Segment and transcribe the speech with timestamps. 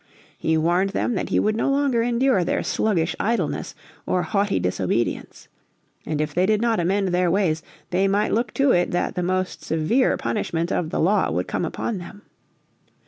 [0.35, 3.75] He warned them that he would no longer endure their sluggish idleness
[4.07, 5.47] or haughty disobedience.
[6.07, 9.21] And if they did not amend their ways they might look to it that the
[9.21, 12.23] most severe punishment of the law would come upon them.